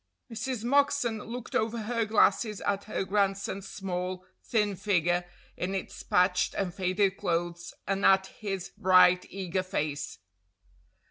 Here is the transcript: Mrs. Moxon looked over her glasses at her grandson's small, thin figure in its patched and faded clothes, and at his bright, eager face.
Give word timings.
Mrs. 0.33 0.63
Moxon 0.63 1.19
looked 1.19 1.53
over 1.53 1.77
her 1.83 2.05
glasses 2.05 2.59
at 2.61 2.85
her 2.85 3.03
grandson's 3.03 3.67
small, 3.69 4.25
thin 4.41 4.75
figure 4.75 5.25
in 5.55 5.75
its 5.75 6.01
patched 6.01 6.55
and 6.55 6.73
faded 6.73 7.17
clothes, 7.17 7.75
and 7.85 8.03
at 8.03 8.25
his 8.25 8.69
bright, 8.75 9.27
eager 9.29 9.61
face. 9.61 10.17